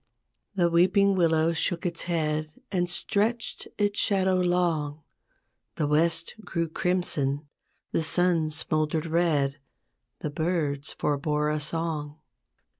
[0.55, 5.03] The weeping willow shook its head And stretched its shadow long;
[5.75, 7.47] The west grew crimson,
[7.91, 9.59] the sun smouldered red,
[10.21, 12.17] The birds forbore a song.